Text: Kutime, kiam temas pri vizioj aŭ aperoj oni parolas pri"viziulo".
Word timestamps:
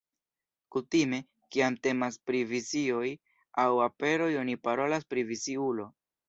Kutime, 0.75 1.17
kiam 1.55 1.77
temas 1.87 2.17
pri 2.29 2.39
vizioj 2.53 3.05
aŭ 3.65 3.67
aperoj 3.89 4.31
oni 4.41 4.57
parolas 4.65 5.07
pri"viziulo". 5.13 5.89